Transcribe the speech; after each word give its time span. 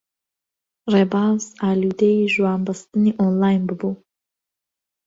ڕێباز 0.91 1.43
ئاڵوودەی 1.61 2.29
ژوانبەستنی 2.33 3.17
ئۆنلاین 3.19 3.61
بووبوو. 3.67 3.93